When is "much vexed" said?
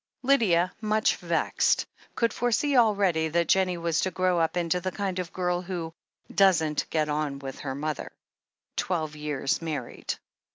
0.81-1.85